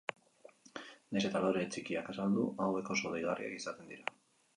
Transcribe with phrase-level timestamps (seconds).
[1.17, 4.17] Nahiz eta lore txikiak azaldu, hauek oso deigarriak izaten dira.